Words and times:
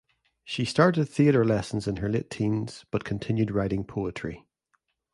She 0.43 0.65
started 0.65 1.05
theatre 1.05 1.45
lessons 1.45 1.87
in 1.87 1.97
her 1.97 2.09
late 2.09 2.31
teens, 2.31 2.85
but 2.89 3.03
continued 3.03 3.51
writing 3.51 3.83
poetry. 3.83 4.47